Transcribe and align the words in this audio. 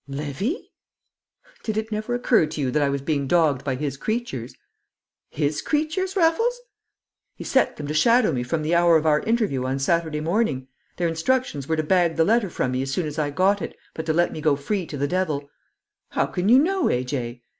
"Levy!" 0.07 0.71
"Did 1.61 1.77
it 1.77 1.91
never 1.91 2.15
occur 2.15 2.47
to 2.47 2.59
you 2.59 2.71
that 2.71 2.81
I 2.81 2.89
was 2.89 3.03
being 3.03 3.27
dogged 3.27 3.63
by 3.63 3.75
his 3.75 3.97
creatures?" 3.97 4.55
"His 5.29 5.61
creatures, 5.61 6.15
Raffles?" 6.15 6.59
"He 7.35 7.43
set 7.43 7.77
them 7.77 7.85
to 7.85 7.93
shadow 7.93 8.31
me 8.31 8.41
from 8.41 8.63
the 8.63 8.73
hour 8.73 8.97
of 8.97 9.05
our 9.05 9.19
interview 9.19 9.63
on 9.65 9.77
Saturday 9.77 10.19
morning. 10.19 10.67
Their 10.97 11.07
instructions 11.07 11.67
were 11.67 11.75
to 11.75 11.83
bag 11.83 12.15
the 12.15 12.25
letter 12.25 12.49
from 12.49 12.71
me 12.71 12.81
as 12.81 12.89
soon 12.89 13.05
as 13.05 13.19
I 13.19 13.29
got 13.29 13.61
it, 13.61 13.77
but 13.93 14.07
to 14.07 14.13
let 14.13 14.31
me 14.33 14.41
go 14.41 14.55
free 14.55 14.87
to 14.87 14.97
the 14.97 15.07
devil!" 15.07 15.51
"How 16.09 16.25
can 16.25 16.49
you 16.49 16.57
know, 16.57 16.89
A.J.?" 16.89 17.43